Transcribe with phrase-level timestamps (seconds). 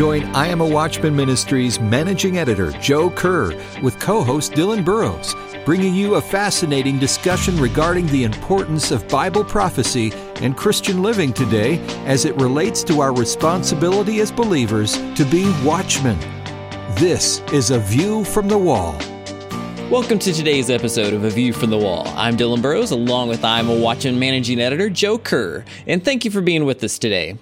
[0.00, 3.52] Join I Am a Watchman Ministries managing editor Joe Kerr
[3.82, 5.36] with co host Dylan Burrows,
[5.66, 11.78] bringing you a fascinating discussion regarding the importance of Bible prophecy and Christian living today
[12.06, 16.18] as it relates to our responsibility as believers to be watchmen.
[16.94, 18.98] This is A View from the Wall.
[19.90, 22.08] Welcome to today's episode of A View from the Wall.
[22.16, 26.30] I'm Dylan Burrows, along with I'm a Watchman managing editor Joe Kerr, and thank you
[26.30, 27.36] for being with us today.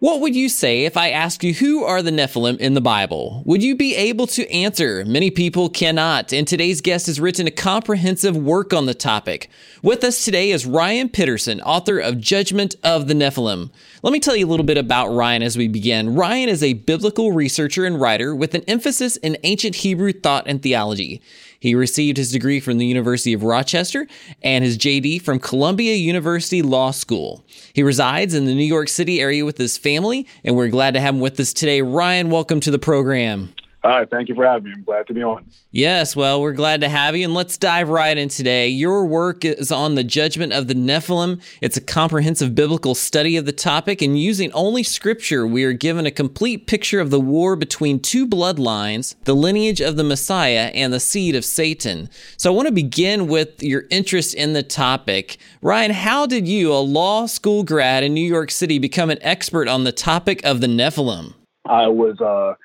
[0.00, 3.42] What would you say if I asked you who are the Nephilim in the Bible?
[3.44, 5.04] Would you be able to answer?
[5.04, 9.50] Many people cannot, and today's guest has written a comprehensive work on the topic.
[9.82, 13.68] With us today is Ryan Pitterson, author of Judgment of the Nephilim.
[14.02, 16.14] Let me tell you a little bit about Ryan as we begin.
[16.14, 20.62] Ryan is a biblical researcher and writer with an emphasis in ancient Hebrew thought and
[20.62, 21.20] theology.
[21.58, 24.06] He received his degree from the University of Rochester
[24.42, 27.44] and his JD from Columbia University Law School.
[27.74, 31.00] He resides in the New York City area with his family, and we're glad to
[31.00, 31.82] have him with us today.
[31.82, 33.52] Ryan, welcome to the program.
[33.82, 34.72] Hi, thank you for having me.
[34.76, 35.46] I'm glad to be on.
[35.70, 38.68] Yes, well, we're glad to have you, and let's dive right in today.
[38.68, 41.40] Your work is on the judgment of the Nephilim.
[41.62, 46.04] It's a comprehensive biblical study of the topic, and using only scripture, we are given
[46.04, 50.92] a complete picture of the war between two bloodlines, the lineage of the Messiah and
[50.92, 52.10] the seed of Satan.
[52.36, 55.38] So I want to begin with your interest in the topic.
[55.62, 59.68] Ryan, how did you, a law school grad in New York City, become an expert
[59.68, 61.32] on the topic of the Nephilim?
[61.64, 62.56] I was uh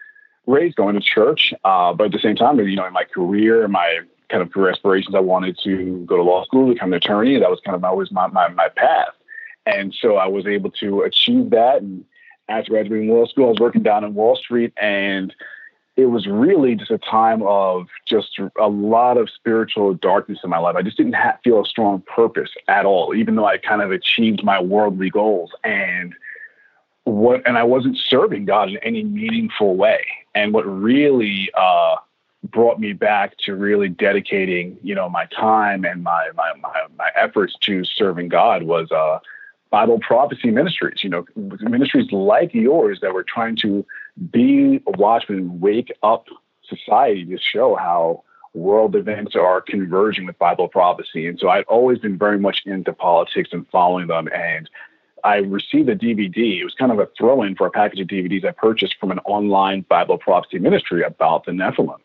[0.47, 3.67] raised going to church, uh, but at the same time, you know, in my career,
[3.67, 7.39] my kind of career aspirations, I wanted to go to law school, become an attorney.
[7.39, 9.13] That was kind of always my, my, my path.
[9.65, 11.81] And so I was able to achieve that.
[11.81, 12.05] And
[12.49, 15.33] after graduating law school, I was working down in Wall Street and
[15.97, 20.57] it was really just a time of just a lot of spiritual darkness in my
[20.57, 20.75] life.
[20.75, 24.43] I just didn't feel a strong purpose at all, even though I kind of achieved
[24.43, 25.51] my worldly goals.
[25.63, 26.13] And
[27.05, 30.05] what, and I wasn't serving God in any meaningful way.
[30.35, 31.95] And what really uh,
[32.43, 37.09] brought me back to really dedicating, you know, my time and my my my, my
[37.15, 39.19] efforts to serving God was uh,
[39.71, 41.03] Bible prophecy ministries.
[41.03, 43.85] You know, ministries like yours that were trying to
[44.29, 46.27] be a watchman, wake up
[46.63, 51.27] society to show how world events are converging with Bible prophecy.
[51.27, 54.29] And so I'd always been very much into politics and following them.
[54.33, 54.69] And
[55.25, 56.59] I received a DVD.
[56.59, 59.09] It was kind of a throw in for a package of DVDs I purchased from
[59.09, 61.97] an online Bible prophecy ministry about the Nephilim.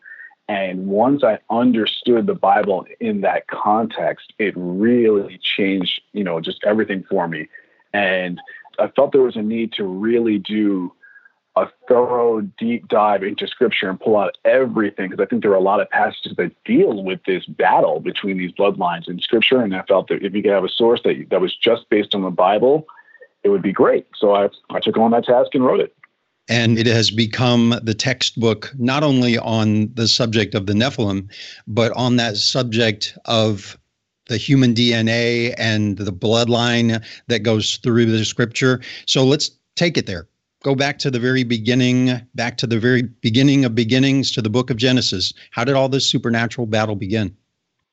[0.49, 6.63] And once I understood the Bible in that context, it really changed, you know, just
[6.63, 7.47] everything for me.
[7.93, 8.41] And
[8.79, 10.91] I felt there was a need to really do
[11.55, 15.55] a thorough deep dive into scripture and pull out everything because I think there are
[15.55, 19.61] a lot of passages that deal with this battle between these bloodlines in scripture.
[19.61, 22.15] And I felt that if you could have a source that, that was just based
[22.15, 22.87] on the Bible,
[23.43, 24.07] it would be great.
[24.15, 25.95] So I, I took on that task and wrote it.
[26.47, 31.31] And it has become the textbook not only on the subject of the Nephilim,
[31.67, 33.77] but on that subject of
[34.27, 38.81] the human DNA and the bloodline that goes through the scripture.
[39.05, 40.27] So let's take it there.
[40.63, 44.49] Go back to the very beginning, back to the very beginning of beginnings to the
[44.49, 45.33] book of Genesis.
[45.51, 47.35] How did all this supernatural battle begin?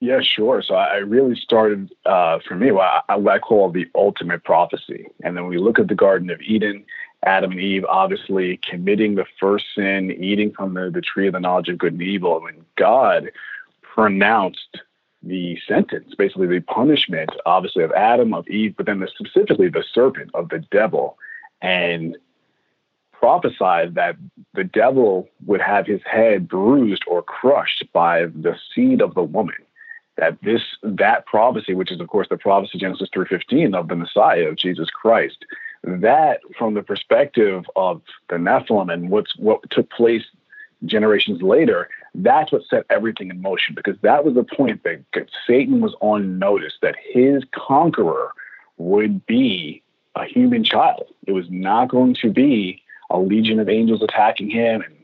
[0.00, 0.62] Yeah, sure.
[0.62, 5.08] So I really started uh, for me what I, call the ultimate prophecy.
[5.24, 6.84] And then we look at the Garden of Eden,
[7.24, 11.40] Adam and Eve obviously committing the first sin, eating from the, the tree of the
[11.40, 12.40] knowledge of good and evil.
[12.40, 13.32] When God
[13.82, 14.78] pronounced
[15.24, 19.84] the sentence, basically the punishment, obviously of Adam, of Eve, but then the, specifically the
[19.92, 21.18] serpent, of the devil,
[21.60, 22.16] and
[23.10, 24.14] prophesied that
[24.54, 29.56] the devil would have his head bruised or crushed by the seed of the woman
[30.18, 33.96] that this that prophecy, which is of course the prophecy Genesis three fifteen of the
[33.96, 35.44] Messiah of Jesus Christ,
[35.84, 40.24] that from the perspective of the Nephilim and what's what took place
[40.84, 45.02] generations later, that's what set everything in motion because that was the point that
[45.46, 48.32] Satan was on notice that his conqueror
[48.76, 49.82] would be
[50.14, 51.06] a human child.
[51.26, 54.94] It was not going to be a legion of angels attacking him and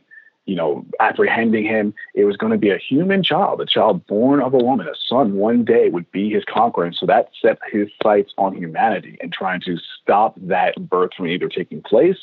[0.46, 1.94] you know, apprehending him.
[2.14, 4.94] It was going to be a human child, a child born of a woman, a
[5.08, 6.84] son one day would be his conqueror.
[6.84, 11.28] And so that set his sights on humanity and trying to stop that birth from
[11.28, 12.18] either taking place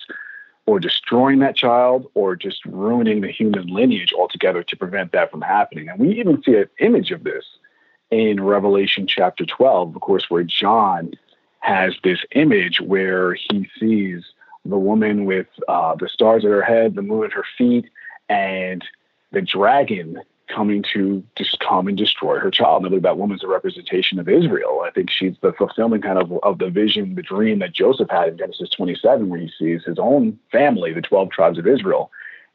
[0.68, 5.42] or destroying that child or just ruining the human lineage altogether to prevent that from
[5.42, 5.90] happening.
[5.90, 7.46] And we even see an image of this
[8.12, 11.12] in Revelation chapter 12, of course, where John
[11.62, 14.24] has this image where he sees
[14.66, 17.86] the woman with uh, the stars at her head, the moon at her feet,
[18.32, 18.86] and
[19.34, 22.86] the dragon coming to just come and destroy her child.
[22.86, 24.84] I believe that woman's a representation of Israel.
[24.86, 28.30] I think she's the fulfillment kind of of the vision, the dream that Joseph had
[28.30, 32.10] in Genesis 27, where he sees his own family, the 12 tribes of Israel.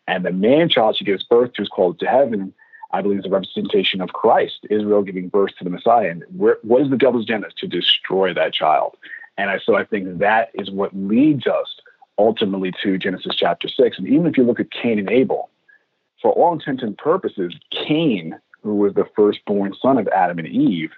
[0.08, 2.54] And the man child she gives birth to is called to heaven.
[2.92, 6.10] I believe is a representation of Christ, Israel giving birth to the Messiah.
[6.10, 7.48] And where, what is the devil's agenda?
[7.58, 8.96] To destroy that child.
[9.36, 11.68] And I, so I think that is what leads us
[12.18, 13.98] ultimately to Genesis chapter 6.
[13.98, 15.50] And even if you look at Cain and Abel,
[16.20, 20.90] for all intents and purposes, Cain, who was the firstborn son of Adam and Eve,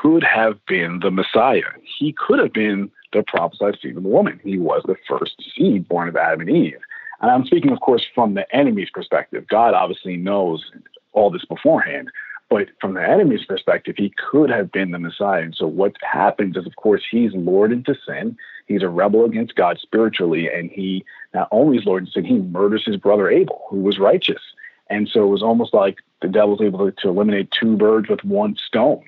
[0.00, 1.62] could have been the Messiah.
[1.98, 4.40] He could have been the prophesied seed of the woman.
[4.42, 6.80] He was the first seed born of Adam and Eve.
[7.20, 9.46] And I'm speaking, of course, from the enemy's perspective.
[9.48, 10.64] God obviously knows
[11.12, 12.10] all this beforehand.
[12.48, 15.42] But from the enemy's perspective, he could have been the Messiah.
[15.42, 18.36] And so what happens is, of course, he's lured into sin.
[18.66, 20.48] He's a rebel against God spiritually.
[20.48, 21.04] And he
[21.34, 24.42] not only is lured into sin, he murders his brother Abel, who was righteous.
[24.88, 28.08] And so it was almost like the devil was able to, to eliminate two birds
[28.08, 29.04] with one stone.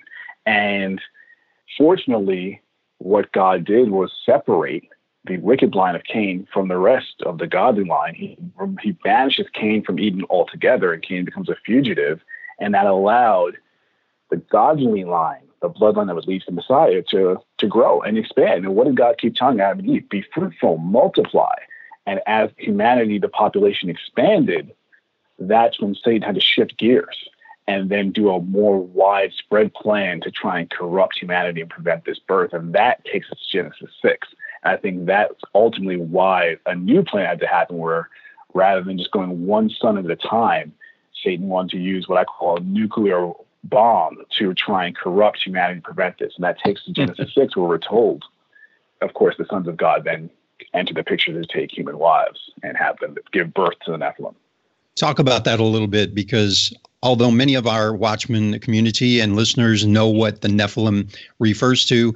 [0.46, 1.00] And
[1.76, 2.60] fortunately,
[2.98, 4.88] what God did was separate
[5.26, 8.14] the wicked line of Cain from the rest of the godly line.
[8.14, 8.36] He,
[8.82, 12.20] he banishes Cain from Eden altogether, and Cain becomes a fugitive.
[12.58, 13.56] And that allowed
[14.30, 18.19] the godly line, the bloodline that would lead to the Messiah, to, to grow and
[18.19, 18.64] expand.
[18.64, 20.08] And what did God keep telling Adam and Eve?
[20.08, 21.55] Be fruitful, multiply.
[22.06, 24.75] And as humanity, the population expanded,
[25.38, 27.28] that's when Satan had to shift gears
[27.66, 32.19] and then do a more widespread plan to try and corrupt humanity and prevent this
[32.19, 32.52] birth.
[32.52, 34.28] And that takes us to Genesis 6.
[34.62, 38.11] And I think that's ultimately why a new plan had to happen where
[38.52, 40.75] rather than just going one son at a time,
[41.25, 43.32] Satan wanted to use what I call nuclear
[43.64, 46.34] bomb to try and corrupt humanity and prevent this.
[46.37, 48.25] And that takes to Genesis 6 where we're told,
[49.00, 50.31] of course, the sons of God then
[50.72, 54.34] enter the picture to take human wives and have them give birth to the Nephilim.
[54.96, 56.72] Talk about that a little bit because
[57.02, 62.14] although many of our Watchman community and listeners know what the Nephilim refers to,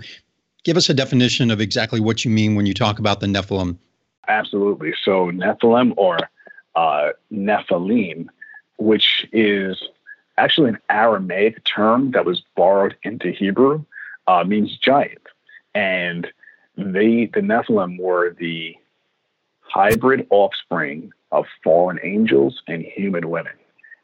[0.65, 3.77] give us a definition of exactly what you mean when you talk about the Nephilim.
[4.29, 4.95] Absolutely.
[5.05, 6.19] So, Nephilim or
[6.77, 8.27] uh, Nephilim,
[8.77, 9.83] which is
[10.39, 13.85] actually an Aramaic term that was borrowed into Hebrew,
[14.27, 15.27] uh, means giant.
[15.75, 16.29] And
[16.77, 18.77] they, the Nephilim were the
[19.61, 23.53] hybrid offspring of fallen angels and human women.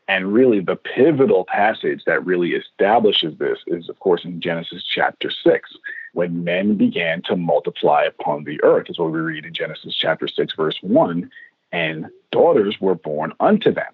[0.06, 5.30] And really, the pivotal passage that really establishes this is, of course, in Genesis chapter
[5.30, 5.70] 6,
[6.12, 10.28] when men began to multiply upon the earth, is what we read in Genesis chapter
[10.28, 11.30] 6, verse 1,
[11.72, 13.92] and daughters were born unto them.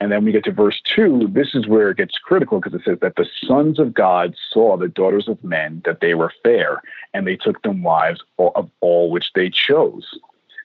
[0.00, 1.28] And then we get to verse 2.
[1.32, 4.76] This is where it gets critical because it says that the sons of God saw
[4.76, 6.82] the daughters of men that they were fair,
[7.12, 10.18] and they took them wives of all which they chose.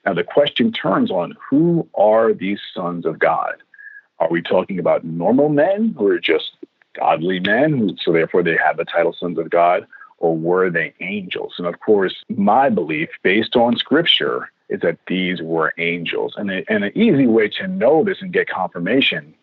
[0.06, 3.56] Now, the question turns on who are these sons of God?
[4.20, 6.52] Are we talking about normal men who are just
[6.94, 9.86] godly men, so therefore they have the title sons of God,
[10.20, 11.56] or were they angels?
[11.58, 16.34] And of course, my belief, based on scripture, is that these were angels.
[16.38, 19.34] And, and an easy way to know this and get confirmation,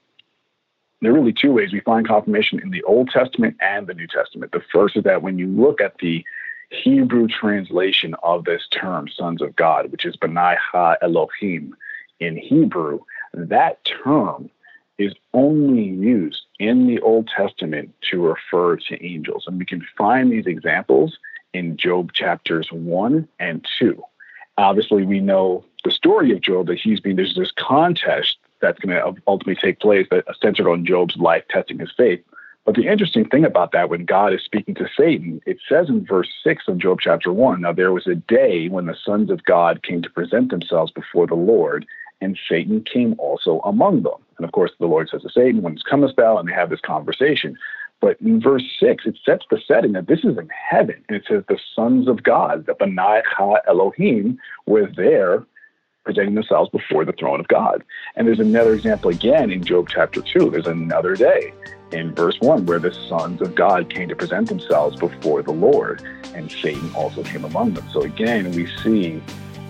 [1.00, 4.06] there are really two ways we find confirmation in the Old Testament and the New
[4.06, 4.52] Testament.
[4.52, 6.24] The first is that when you look at the
[6.70, 11.76] Hebrew translation of this term, sons of God, which is Benai Ha Elohim
[12.20, 13.00] in Hebrew,
[13.34, 14.48] that term
[14.98, 19.44] is only used in the Old Testament to refer to angels.
[19.46, 21.18] And we can find these examples
[21.52, 24.02] in Job chapters 1 and 2.
[24.62, 28.96] Obviously, we know the story of Job that he's been, there's this contest that's going
[28.96, 32.22] to ultimately take place that centered on Job's life testing his faith.
[32.64, 36.06] But the interesting thing about that, when God is speaking to Satan, it says in
[36.06, 39.44] verse 6 of Job chapter 1 Now there was a day when the sons of
[39.44, 41.84] God came to present themselves before the Lord,
[42.20, 44.14] and Satan came also among them.
[44.36, 46.38] And of course, the Lord says to Satan, Whence comest thou?
[46.38, 47.58] And they have this conversation.
[48.02, 51.02] But in verse 6, it sets the setting that this is in heaven.
[51.08, 55.46] And it says, The sons of God, the Benai Ha Elohim, were there
[56.04, 57.84] presenting themselves before the throne of God.
[58.16, 60.50] And there's another example again in Job chapter 2.
[60.50, 61.54] There's another day
[61.92, 66.02] in verse 1 where the sons of God came to present themselves before the Lord,
[66.34, 67.88] and Satan also came among them.
[67.92, 69.22] So again, we see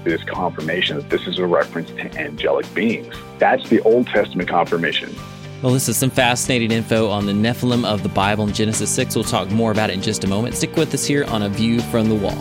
[0.04, 3.14] this confirmation that this is a reference to angelic beings.
[3.38, 5.14] That's the Old Testament confirmation.
[5.62, 9.14] Well, this is some fascinating info on the Nephilim of the Bible in Genesis 6.
[9.14, 10.56] We'll talk more about it in just a moment.
[10.56, 12.36] Stick with us here on A View from the Wall.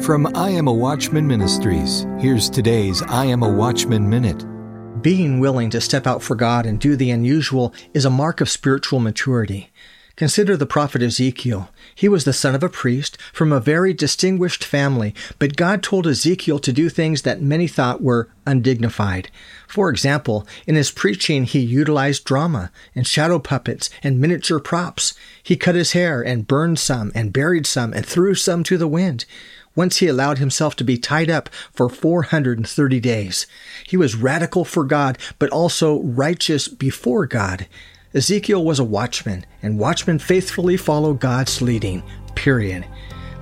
[0.00, 4.46] From I Am a Watchman Ministries, here's today's I Am a Watchman Minute.
[5.02, 8.48] Being willing to step out for God and do the unusual is a mark of
[8.48, 9.70] spiritual maturity.
[10.16, 11.68] Consider the prophet Ezekiel.
[11.94, 16.06] He was the son of a priest from a very distinguished family, but God told
[16.06, 19.30] Ezekiel to do things that many thought were undignified.
[19.68, 25.12] For example, in his preaching, he utilized drama and shadow puppets and miniature props.
[25.42, 28.88] He cut his hair and burned some and buried some and threw some to the
[28.88, 29.26] wind.
[29.74, 33.46] Once he allowed himself to be tied up for 430 days.
[33.86, 37.66] He was radical for God, but also righteous before God.
[38.16, 42.02] Ezekiel was a watchman, and watchmen faithfully follow God's leading,
[42.34, 42.86] period.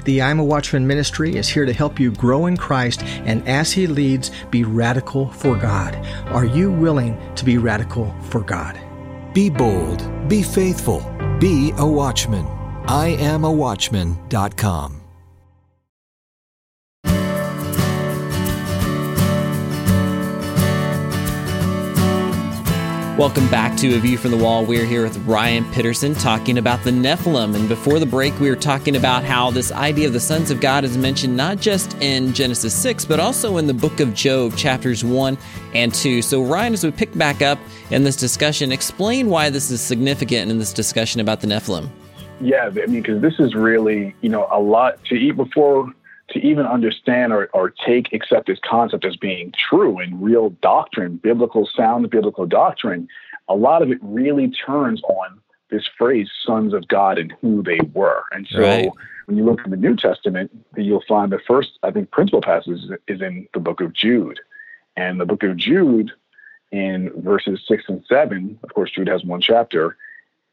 [0.04, 3.70] The I'm a Watchman ministry is here to help you grow in Christ and as
[3.70, 5.94] He leads, be radical for God.
[6.26, 8.76] Are you willing to be radical for God?
[9.32, 11.00] Be bold, be faithful,
[11.38, 12.44] be a watchman.
[12.88, 15.03] I am a watchman.com.
[23.24, 24.66] Welcome back to A View from the Wall.
[24.66, 27.56] We're here with Ryan Pitterson talking about the Nephilim.
[27.56, 30.60] And before the break, we were talking about how this idea of the sons of
[30.60, 34.54] God is mentioned not just in Genesis 6, but also in the book of Job,
[34.58, 35.38] chapters 1
[35.72, 36.20] and 2.
[36.20, 37.58] So, Ryan, as we pick back up
[37.90, 41.88] in this discussion, explain why this is significant in this discussion about the Nephilim.
[42.42, 45.90] Yeah, I mean, because this is really, you know, a lot to eat before
[46.34, 51.16] to even understand or, or take accept this concept as being true and real doctrine,
[51.16, 53.08] biblical sound biblical doctrine,
[53.48, 57.80] a lot of it really turns on this phrase "sons of God" and who they
[57.94, 58.24] were.
[58.32, 58.90] And so, right.
[59.26, 62.80] when you look in the New Testament, you'll find the first, I think, principal passage
[63.08, 64.40] is in the book of Jude,
[64.96, 66.10] and the book of Jude
[66.72, 68.58] in verses six and seven.
[68.64, 69.96] Of course, Jude has one chapter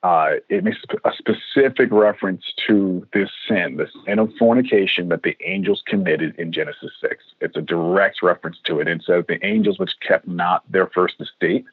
[0.03, 5.37] uh, it makes a specific reference to this sin, the sin of fornication that the
[5.45, 7.23] angels committed in Genesis 6.
[7.39, 8.87] It's a direct reference to it.
[8.87, 11.65] It says, The angels which kept not their first estate,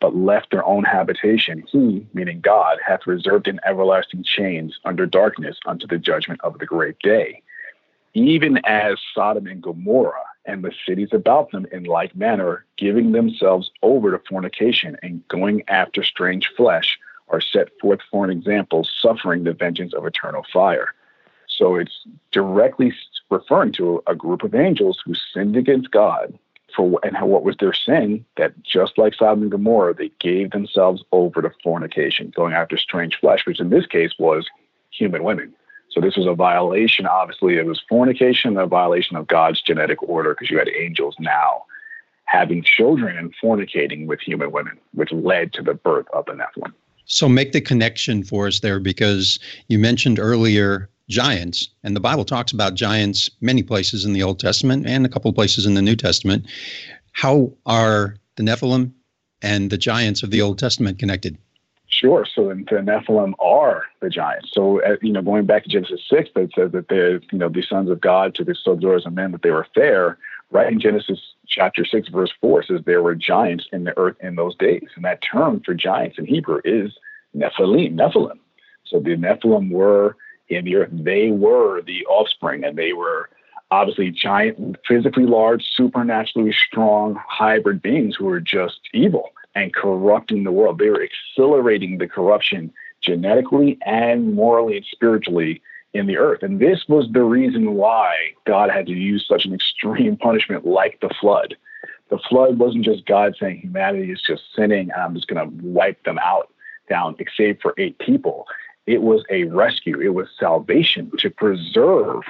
[0.00, 5.56] but left their own habitation, he, meaning God, hath reserved in everlasting chains under darkness
[5.64, 7.40] unto the judgment of the great day.
[8.12, 13.70] Even as Sodom and Gomorrah and the cities about them in like manner, giving themselves
[13.80, 16.98] over to fornication and going after strange flesh
[17.32, 20.94] are set forth for an example, suffering the vengeance of eternal fire.
[21.48, 22.94] So it's directly
[23.30, 26.38] referring to a group of angels who sinned against God
[26.74, 31.04] for and what was their sin that just like Sodom and Gomorrah, they gave themselves
[31.12, 34.48] over to fornication, going after strange flesh, which in this case was
[34.90, 35.52] human women.
[35.90, 37.06] So this was a violation.
[37.06, 41.64] Obviously, it was fornication, a violation of God's genetic order, because you had angels now
[42.24, 46.72] having children and fornicating with human women, which led to the birth of the Nephilim.
[47.06, 52.24] So make the connection for us there because you mentioned earlier giants, and the Bible
[52.24, 55.82] talks about giants many places in the Old Testament and a couple places in the
[55.82, 56.46] New Testament.
[57.12, 58.92] How are the Nephilim
[59.42, 61.36] and the giants of the Old Testament connected?
[61.88, 62.26] Sure.
[62.34, 64.50] So the Nephilim are the giants.
[64.52, 67.48] So uh, you know, going back to Genesis six, that says that they're you know
[67.48, 70.18] the sons of God to the daughters of men that they were fair.
[70.50, 71.18] Right in Genesis
[71.52, 74.88] chapter 6, verse 4 says there were giants in the earth in those days.
[74.96, 76.92] And that term for giants in Hebrew is
[77.36, 78.38] Nephilim, Nephilim.
[78.84, 80.16] So the Nephilim were
[80.48, 80.90] in the earth.
[80.92, 83.30] They were the offspring, and they were
[83.70, 90.52] obviously giant, physically large, supernaturally strong hybrid beings who were just evil and corrupting the
[90.52, 90.78] world.
[90.78, 95.62] They were accelerating the corruption genetically and morally and spiritually
[95.94, 96.42] in the earth.
[96.42, 101.00] And this was the reason why God had to use such an extreme punishment like
[101.00, 101.56] the flood.
[102.08, 105.66] The flood wasn't just God saying humanity is just sinning and I'm just going to
[105.66, 106.50] wipe them out
[106.88, 108.46] down, save for eight people.
[108.86, 112.22] It was a rescue, it was salvation to preserve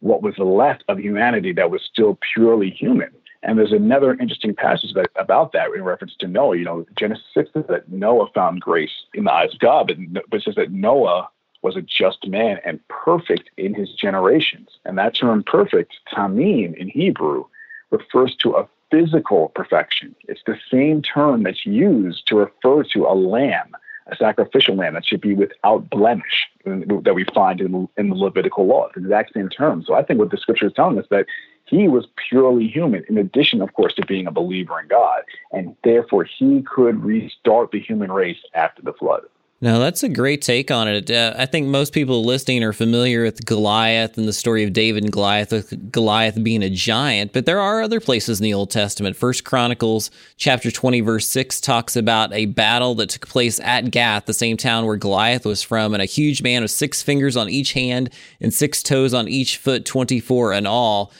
[0.00, 3.10] what was left of humanity that was still purely human.
[3.42, 6.56] And there's another interesting passage that, about that in reference to Noah.
[6.56, 9.96] You know, Genesis 6 says that Noah found grace in the eyes of God, but,
[10.30, 11.28] but it says that Noah
[11.64, 14.68] was a just man and perfect in his generations.
[14.84, 17.46] And that term perfect, tamim in Hebrew,
[17.90, 20.14] refers to a physical perfection.
[20.28, 23.74] It's the same term that's used to refer to a lamb,
[24.08, 28.66] a sacrificial lamb that should be without blemish that we find in, in the Levitical
[28.66, 28.88] law.
[28.94, 29.82] The exact same term.
[29.86, 31.24] So I think what the scripture is telling us that
[31.64, 35.22] he was purely human, in addition, of course, to being a believer in God.
[35.50, 39.22] And therefore, he could restart the human race after the flood.
[39.64, 41.10] No, that's a great take on it.
[41.10, 45.04] Uh, I think most people listening are familiar with Goliath and the story of David
[45.04, 48.70] and Goliath, with Goliath being a giant, but there are other places in the Old
[48.70, 49.16] Testament.
[49.16, 54.26] First Chronicles chapter 20 verse 6 talks about a battle that took place at Gath,
[54.26, 57.48] the same town where Goliath was from, and a huge man with six fingers on
[57.48, 58.10] each hand
[58.42, 61.10] and six toes on each foot, 24 in all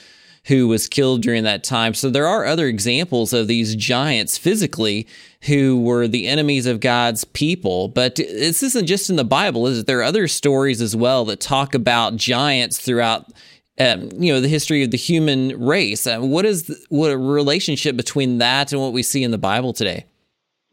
[0.45, 1.93] who was killed during that time.
[1.93, 5.07] So there are other examples of these giants physically
[5.45, 7.87] who were the enemies of God's people.
[7.87, 9.87] But this isn't just in the Bible, is it?
[9.87, 13.31] There are other stories as well that talk about giants throughout.
[13.77, 16.07] Um, you know the history of the human race.
[16.07, 19.37] Uh, what is the, what a relationship between that and what we see in the
[19.37, 20.05] Bible today?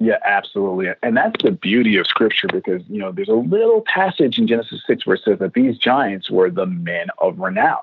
[0.02, 0.88] Yeah, absolutely.
[1.02, 4.82] And that's the beauty of scripture because, you know, there's a little passage in Genesis
[4.84, 7.78] 6 where it says that these giants were the men of renown.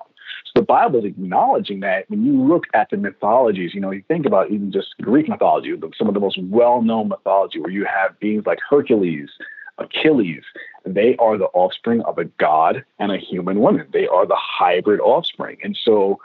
[0.56, 4.02] So the Bible is acknowledging that when you look at the mythologies, you know, you
[4.08, 7.84] think about even just Greek mythology, some of the most well known mythology where you
[7.84, 9.30] have beings like Hercules,
[9.78, 10.42] Achilles,
[10.84, 13.86] they are the offspring of a god and a human woman.
[13.92, 15.58] They are the hybrid offspring.
[15.62, 16.20] And so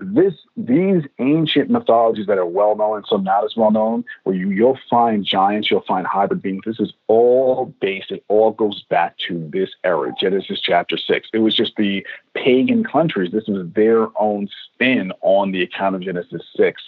[0.00, 4.34] this these ancient mythologies that are well known and some not as well known, where
[4.34, 6.62] you you'll find giants, you'll find hybrid beings.
[6.64, 8.10] This is all based.
[8.10, 11.28] It all goes back to this era, Genesis chapter six.
[11.32, 13.32] It was just the pagan countries.
[13.32, 16.82] This was their own spin on the account of Genesis six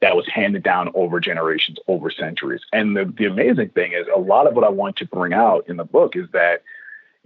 [0.00, 2.60] that was handed down over generations, over centuries.
[2.72, 5.68] And the, the amazing thing is, a lot of what I want to bring out
[5.68, 6.62] in the book is that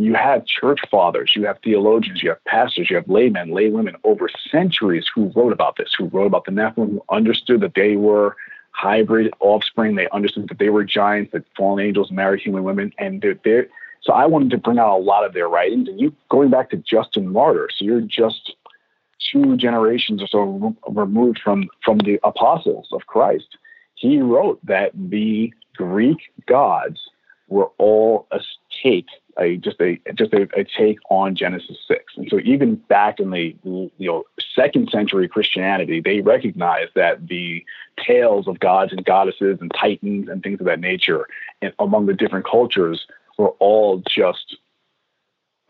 [0.02, 4.28] you have church fathers, you have theologians, you have pastors, you have laymen, laywomen over
[4.50, 8.36] centuries who wrote about this, who wrote about the Nephilim, who understood that they were
[8.72, 9.94] hybrid offspring.
[9.94, 13.68] They understood that they were giants, that fallen angels married human women, and they're, they're
[14.02, 15.88] so I wanted to bring out a lot of their writings.
[15.88, 18.54] And you going back to Justin Martyr, so you're just
[19.30, 23.56] two generations or so removed from from the apostles of Christ.
[23.94, 26.98] He wrote that the Greek gods
[27.46, 28.40] were all a
[28.82, 29.06] take
[29.38, 32.14] a just a just a, a, take on Genesis six.
[32.16, 34.24] And so even back in the you know
[34.54, 37.64] second century Christianity, they recognized that the
[37.98, 41.26] tales of gods and goddesses and titans and things of that nature
[41.60, 43.06] and among the different cultures
[43.38, 44.56] were all just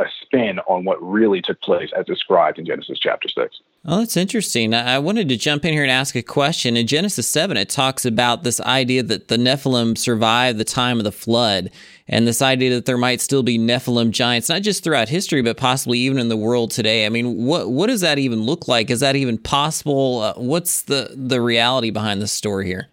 [0.00, 3.60] a spin on what really took place as described in Genesis chapter 6.
[3.84, 4.74] Oh, that's interesting.
[4.74, 6.76] I wanted to jump in here and ask a question.
[6.76, 11.04] In Genesis 7, it talks about this idea that the Nephilim survived the time of
[11.04, 11.68] the flood,
[12.06, 15.56] and this idea that there might still be Nephilim giants, not just throughout history, but
[15.56, 17.06] possibly even in the world today.
[17.06, 18.88] I mean, what what does that even look like?
[18.88, 20.20] Is that even possible?
[20.20, 22.86] Uh, what's the, the reality behind this story here?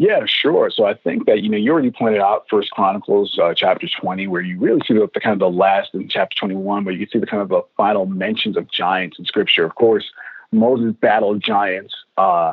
[0.00, 0.70] Yeah, sure.
[0.70, 4.28] So I think that you know you already pointed out First Chronicles uh, chapter twenty,
[4.28, 6.94] where you really see the, the, kind of the last in chapter twenty one, where
[6.94, 9.64] you see the kind of the final mentions of giants in Scripture.
[9.64, 10.08] Of course,
[10.52, 12.52] Moses battled giants, uh,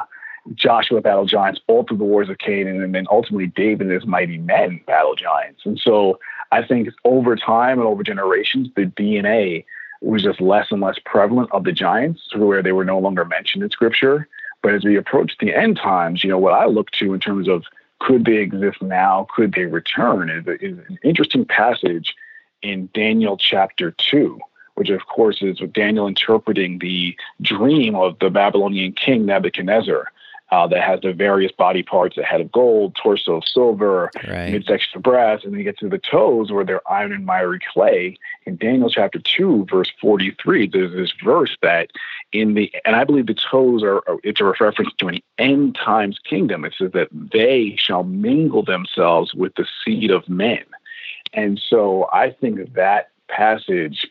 [0.53, 4.05] Joshua battled giants all through the wars of Canaan, and then ultimately David and his
[4.05, 5.61] mighty men battled giants.
[5.65, 6.19] And so
[6.51, 9.65] I think over time and over generations, the DNA
[10.01, 13.25] was just less and less prevalent of the giants to where they were no longer
[13.25, 14.27] mentioned in Scripture.
[14.61, 17.47] But as we approach the end times, you know, what I look to in terms
[17.47, 17.63] of
[17.99, 19.27] could they exist now?
[19.35, 20.29] Could they return?
[20.29, 22.13] Is, is an interesting passage
[22.61, 24.39] in Daniel chapter 2,
[24.75, 30.11] which of course is with Daniel interpreting the dream of the Babylonian king Nebuchadnezzar
[30.51, 34.51] uh, that has the various body parts, a head of gold, torso of silver, right.
[34.51, 37.59] midsection of brass, and then you get to the toes where they're iron and miry
[37.73, 38.17] clay.
[38.45, 41.89] In Daniel chapter 2, verse 43, there's this verse that
[42.31, 46.19] in the, and I believe the toes are, it's a reference to an end times
[46.23, 46.63] kingdom.
[46.63, 50.63] It says that they shall mingle themselves with the seed of men.
[51.33, 54.07] And so I think that passage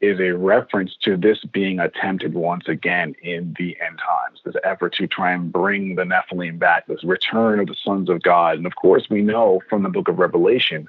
[0.00, 4.94] is a reference to this being attempted once again in the end times, this effort
[4.94, 8.58] to try and bring the Nephilim back, this return of the sons of God.
[8.58, 10.88] And of course, we know from the book of Revelation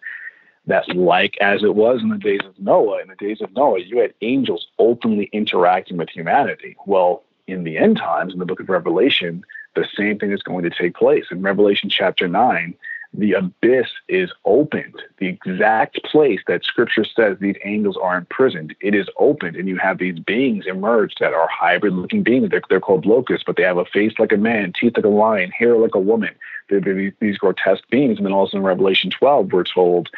[0.67, 3.79] that, like as it was in the days of Noah, in the days of Noah,
[3.79, 6.75] you had angels openly interacting with humanity.
[6.85, 9.43] Well, in the end times, in the book of Revelation,
[9.75, 11.25] the same thing is going to take place.
[11.31, 12.75] In Revelation chapter 9,
[13.13, 15.01] the abyss is opened.
[15.17, 19.77] The exact place that scripture says these angels are imprisoned, it is opened, and you
[19.77, 22.49] have these beings emerge that are hybrid looking beings.
[22.49, 25.09] They're, they're called locusts, but they have a face like a man, teeth like a
[25.09, 26.35] lion, hair like a woman.
[26.69, 28.17] They're, they're these grotesque beings.
[28.17, 30.09] And then also in Revelation 12, we're told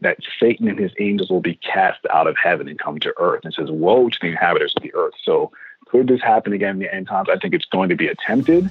[0.00, 3.40] that Satan and his angels will be cast out of heaven and come to earth.
[3.44, 5.14] And it says, Woe to the inhabitants of the earth.
[5.22, 5.50] So,
[5.86, 7.28] could this happen again in the end times?
[7.32, 8.70] I think it's going to be attempted.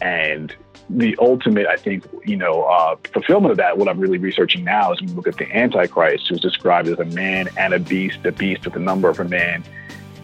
[0.00, 0.54] And
[0.90, 4.92] the ultimate, I think, you know, uh, fulfillment of that, what I'm really researching now
[4.92, 8.24] is when we look at the Antichrist, who's described as a man and a beast,
[8.24, 9.64] a beast with the number of a man.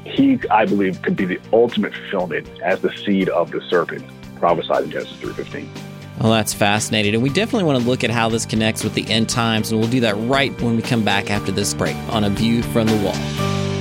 [0.05, 4.05] He, I believe, could be the ultimate fulfillment as the seed of the serpent
[4.37, 5.69] prophesied in Genesis 3.15.
[6.21, 7.15] Well, that's fascinating.
[7.15, 9.73] And we definitely want to look at how this connects with the end times.
[9.73, 12.63] And we'll do that right when we come back after this break on A View
[12.63, 13.74] from the Wall.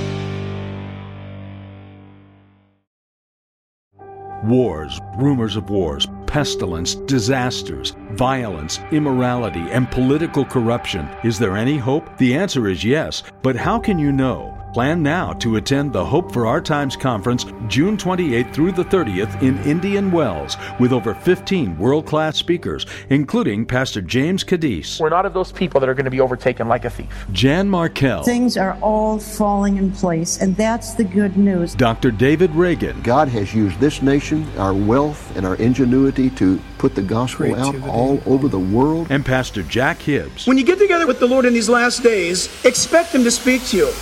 [4.44, 11.08] Wars, rumors of wars, pestilence, disasters violence, immorality, and political corruption.
[11.24, 12.16] Is there any hope?
[12.18, 14.63] The answer is yes, but how can you know?
[14.74, 19.40] Plan now to attend the Hope for Our Times conference June 28th through the 30th
[19.40, 24.98] in Indian Wells with over 15 world class speakers, including Pastor James Cadiz.
[24.98, 27.24] We're not of those people that are going to be overtaken like a thief.
[27.30, 28.24] Jan Markell.
[28.24, 31.76] Things are all falling in place, and that's the good news.
[31.76, 32.10] Dr.
[32.10, 33.00] David Reagan.
[33.02, 37.80] God has used this nation, our wealth, and our ingenuity to put the gospel out
[37.82, 39.06] all over the world.
[39.08, 40.48] And Pastor Jack Hibbs.
[40.48, 43.64] When you get together with the Lord in these last days, expect Him to speak
[43.66, 43.92] to you.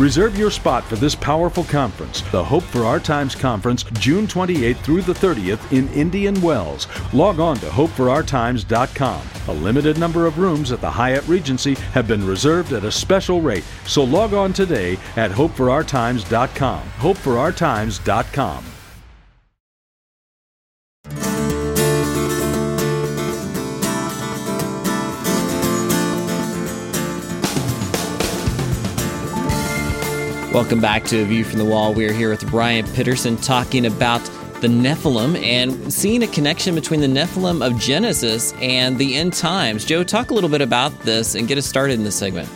[0.00, 4.78] Reserve your spot for this powerful conference, the Hope for Our Times Conference, June 28th
[4.78, 6.88] through the 30th in Indian Wells.
[7.12, 9.22] Log on to hopeforourtimes.com.
[9.48, 13.42] A limited number of rooms at the Hyatt Regency have been reserved at a special
[13.42, 16.82] rate, so log on today at hopeforourtimes.com.
[16.96, 18.79] hopeforourtimes.com.
[30.52, 31.94] Welcome back to A View from the Wall.
[31.94, 34.20] We're here with Ryan Pitterson talking about
[34.60, 39.84] the Nephilim and seeing a connection between the Nephilim of Genesis and the end times.
[39.84, 42.48] Joe, talk a little bit about this and get us started in this segment.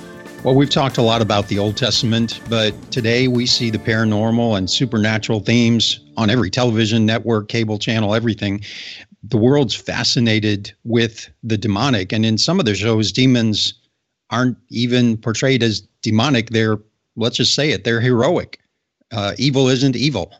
[0.42, 4.58] Well, we've talked a lot about the Old Testament, but today we see the paranormal
[4.58, 8.60] and supernatural themes on every television network, cable channel, everything.
[9.22, 13.74] The world's fascinated with the demonic, and in some of the shows, demons
[14.30, 16.50] aren't even portrayed as demonic.
[16.50, 16.80] They're
[17.16, 18.60] let's just say it, they're heroic.
[19.12, 20.32] Uh, evil isn't evil.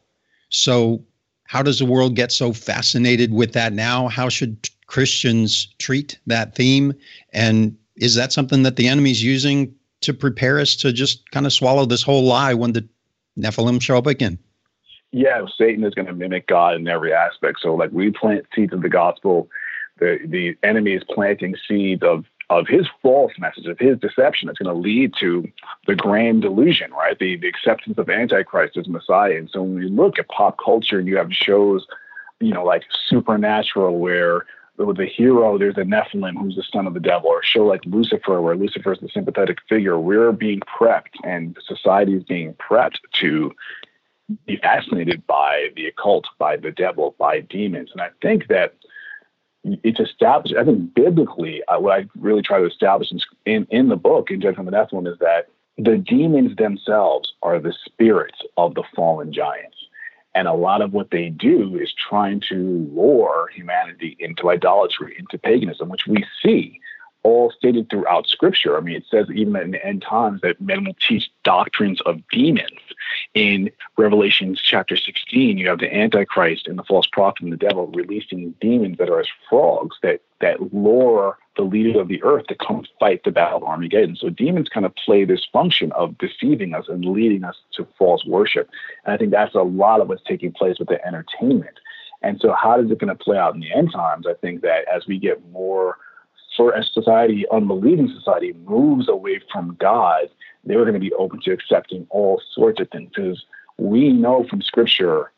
[0.49, 1.05] So,
[1.47, 4.09] how does the world get so fascinated with that now?
[4.09, 6.95] How should Christians treat that theme?
[7.33, 11.53] And is that something that the enemy's using to prepare us to just kind of
[11.53, 12.87] swallow this whole lie when the
[13.39, 14.39] Nephilim show up again?
[15.13, 17.61] Yeah, Satan is going to mimic God in every aspect.
[17.63, 19.49] So, like we plant seeds of the gospel,
[19.99, 22.25] the the enemy is planting seeds of
[22.61, 25.47] of his false message, of his deception, that's going to lead to
[25.87, 27.19] the grand delusion, right?
[27.19, 29.37] The, the acceptance of Antichrist as Messiah.
[29.37, 31.87] And so when you look at pop culture and you have shows,
[32.41, 36.95] you know, like Supernatural, where with the hero, there's a Nephilim who's the son of
[36.95, 40.61] the devil, or a show like Lucifer, where Lucifer is the sympathetic figure, we're being
[40.61, 43.53] prepped and society is being prepped to
[44.47, 47.91] be fascinated by the occult, by the devil, by demons.
[47.93, 48.75] And I think that
[49.65, 50.55] it's established.
[50.57, 53.11] I think biblically, uh, what I really try to establish
[53.47, 55.49] in, in, the book, in Judgment of the Nephilim, is that
[55.79, 59.77] the demons themselves are the spirits of the fallen giants.
[60.35, 65.39] And a lot of what they do is trying to lure humanity into idolatry, into
[65.39, 66.81] paganism, which we see
[67.23, 68.77] all stated throughout Scripture.
[68.77, 72.21] I mean, it says even in the end times that men will teach doctrines of
[72.31, 72.71] demons.
[73.35, 77.89] In Revelations chapter 16, you have the Antichrist and the false prophet and the devil
[77.89, 82.55] releasing demons that are as frogs that that lure the leaders of the earth to
[82.55, 84.15] come fight the battle of Armageddon.
[84.15, 88.25] So demons kind of play this function of deceiving us and leading us to false
[88.25, 88.71] worship.
[89.05, 91.81] And I think that's a lot of what's taking place with the entertainment.
[92.23, 94.27] And so, how is it going to play out in the end times?
[94.29, 95.99] I think that as we get more
[96.57, 100.29] for a society, unbelieving society, moves away from God,
[100.67, 103.45] they're going to be open to accepting all sorts of things because
[103.79, 105.31] we know from Scripture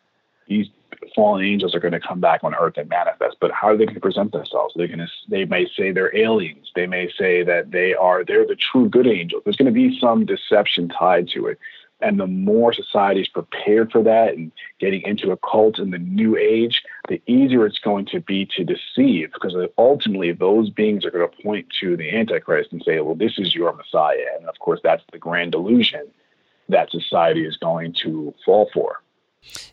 [0.48, 0.68] these
[1.14, 3.36] fallen angels are going to come back on earth and manifest.
[3.40, 4.74] But how are they going to present themselves?
[4.76, 6.70] They're going to they may say they're aliens.
[6.74, 9.42] They may say that they are they're the true good angels.
[9.44, 11.58] There's going to be some deception tied to it.
[12.00, 15.98] And the more society is prepared for that and getting into a cult in the
[15.98, 21.10] new age, the easier it's going to be to deceive because ultimately those beings are
[21.10, 24.16] going to point to the Antichrist and say, well, this is your Messiah.
[24.38, 26.06] And of course, that's the grand delusion
[26.68, 29.00] that society is going to fall for.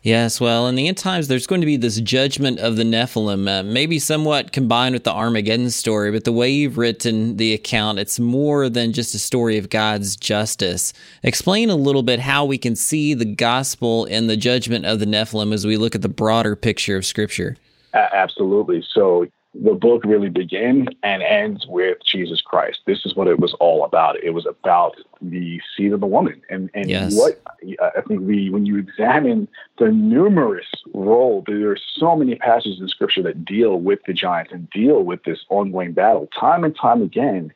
[0.02, 3.48] Yes, well, in the end times, there's going to be this judgment of the Nephilim,
[3.48, 8.00] uh, maybe somewhat combined with the Armageddon story, but the way you've written the account,
[8.00, 10.94] it's more than just a story of God's justice.
[11.24, 15.06] Explain a little bit how we can see the gospel and the judgment of the
[15.06, 17.56] Nephilim as we look at the broader picture of Scripture.
[17.94, 18.84] absolutely.
[18.94, 22.80] So, the book really begins and ends with Jesus Christ.
[22.86, 24.22] This is what it was all about.
[24.24, 27.16] It was about the seed of the woman, and and yes.
[27.16, 27.40] what
[27.80, 32.88] I think we when you examine the numerous role, there are so many passages in
[32.88, 36.28] Scripture that deal with the giants and deal with this ongoing battle.
[36.38, 37.54] Time and time again,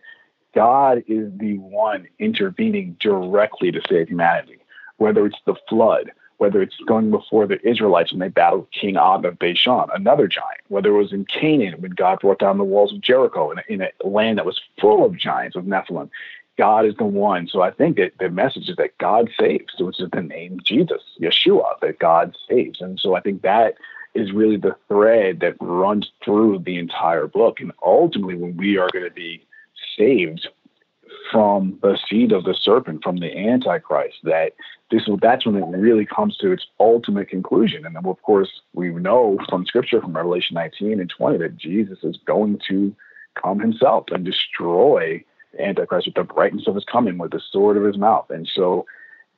[0.53, 4.59] God is the one intervening directly to save humanity,
[4.97, 9.25] whether it's the flood whether it's going before the Israelites when they battled King Og
[9.25, 12.93] of Bashan, another giant, whether it was in Canaan when God brought down the walls
[12.93, 16.09] of Jericho in a, in a land that was full of giants of Nephilim.
[16.57, 17.47] God is the one.
[17.47, 21.03] So I think that the message is that God saves, which is the name Jesus,
[21.21, 22.81] Yeshua, that God saves.
[22.81, 23.75] And so I think that
[24.15, 27.59] is really the thread that runs through the entire book.
[27.59, 29.45] And ultimately, when we are going to be
[29.95, 30.47] saved
[31.31, 34.53] from the seed of the serpent, from the Antichrist, that
[34.91, 37.85] this that's when it really comes to its ultimate conclusion.
[37.85, 41.99] And then, of course, we know from Scripture, from Revelation 19 and 20, that Jesus
[42.03, 42.95] is going to
[43.41, 47.77] come himself and destroy the Antichrist with the brightness of his coming, with the sword
[47.77, 48.29] of his mouth.
[48.29, 48.85] And so,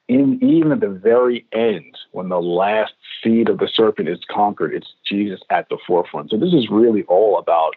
[0.07, 4.73] in even at the very end, when the last seed of the serpent is conquered,
[4.73, 6.31] it's Jesus at the forefront.
[6.31, 7.75] So this is really all about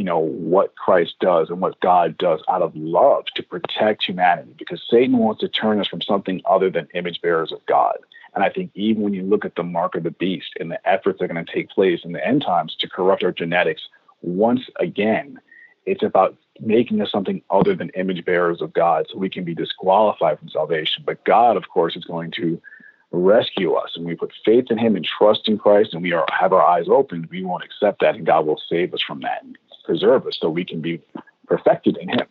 [0.00, 4.54] you know what Christ does and what God does out of love to protect humanity
[4.58, 7.98] because Satan wants to turn us from something other than image bearers of God.
[8.34, 10.88] And I think even when you look at the mark of the beast and the
[10.88, 13.82] efforts that are going to take place in the end times to corrupt our genetics
[14.22, 15.38] once again,
[15.84, 19.54] it's about making us something other than image bearers of God so we can be
[19.54, 21.02] disqualified from salvation.
[21.04, 22.58] But God, of course, is going to
[23.10, 26.24] rescue us and we put faith in him and trust in Christ and we are
[26.30, 29.42] have our eyes open, we won't accept that and God will save us from that
[29.84, 31.00] preserve us so we can be
[31.46, 32.26] perfected in Him.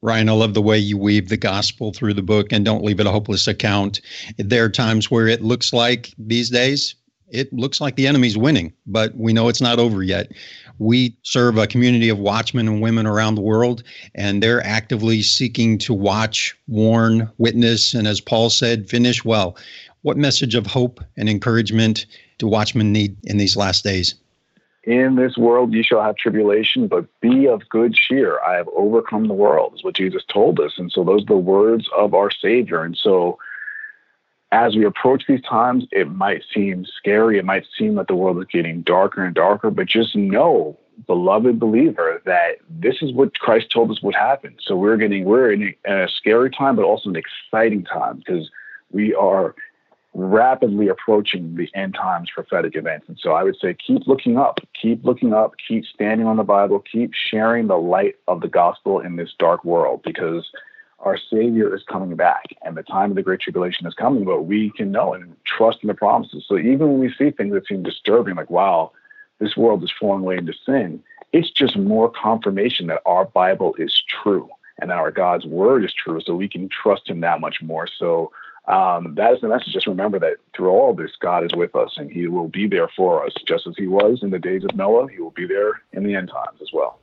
[0.00, 3.00] Ryan, I love the way you weave the gospel through the book and don't leave
[3.00, 4.00] it a hopeless account.
[4.36, 6.94] There are times where it looks like these days,
[7.30, 10.30] it looks like the enemy's winning, but we know it's not over yet.
[10.78, 13.82] We serve a community of watchmen and women around the world,
[14.14, 19.56] and they're actively seeking to watch, warn, witness, and as Paul said, finish well.
[20.02, 22.06] What message of hope and encouragement
[22.38, 24.14] do watchmen need in these last days?
[24.84, 28.40] In this world you shall have tribulation, but be of good cheer.
[28.40, 30.74] I have overcome the world, is what Jesus told us.
[30.78, 32.82] And so those are the words of our Savior.
[32.84, 33.38] And so
[34.50, 37.38] as we approach these times, it might seem scary.
[37.38, 41.60] It might seem that the world is getting darker and darker, but just know, beloved
[41.60, 44.56] believer, that this is what Christ told us would happen.
[44.62, 48.50] So we're getting, we're in a scary time, but also an exciting time because
[48.90, 49.54] we are
[50.18, 53.06] rapidly approaching the end times prophetic events.
[53.08, 56.42] And so I would say keep looking up, keep looking up, keep standing on the
[56.42, 60.50] Bible, keep sharing the light of the gospel in this dark world because
[60.98, 64.42] our Savior is coming back and the time of the Great Tribulation is coming, but
[64.42, 66.44] we can know and trust in the promises.
[66.48, 68.90] So even when we see things that seem disturbing, like, wow,
[69.38, 71.00] this world is falling away into sin,
[71.32, 74.48] it's just more confirmation that our Bible is true
[74.80, 76.20] and that our God's word is true.
[76.20, 77.86] So we can trust Him that much more.
[77.86, 78.32] So
[78.68, 79.72] um, that is the message.
[79.72, 82.88] Just remember that through all this, God is with us and He will be there
[82.96, 85.10] for us, just as He was in the days of Noah.
[85.10, 87.00] He will be there in the end times as well.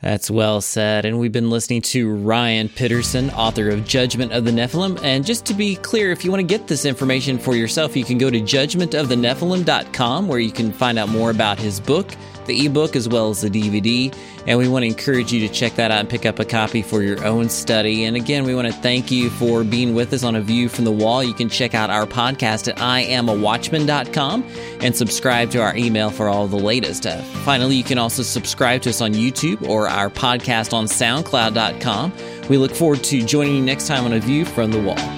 [0.00, 1.04] That's well said.
[1.04, 5.02] And we've been listening to Ryan Pitterson, author of Judgment of the Nephilim.
[5.02, 8.04] And just to be clear, if you want to get this information for yourself, you
[8.04, 12.08] can go to judgmentofthenephilim.com where you can find out more about his book
[12.48, 14.12] the ebook as well as the DVD.
[14.48, 16.80] And we want to encourage you to check that out and pick up a copy
[16.80, 18.04] for your own study.
[18.04, 20.86] And again, we want to thank you for being with us on A View from
[20.86, 21.22] the Wall.
[21.22, 24.44] You can check out our podcast at iamawatchman.com
[24.80, 27.06] and subscribe to our email for all the latest.
[27.06, 32.14] Uh, finally, you can also subscribe to us on YouTube or our podcast on SoundCloud.com.
[32.48, 35.17] We look forward to joining you next time on A View from the Wall.